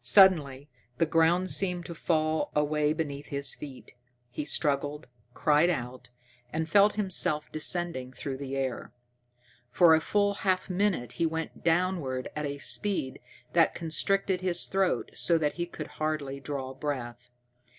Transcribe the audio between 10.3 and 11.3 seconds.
half minute he